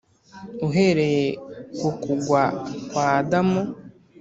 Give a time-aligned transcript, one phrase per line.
[0.67, 1.25] Uhereye
[1.77, 2.41] ku kugwa
[2.87, 3.61] kwa Adamu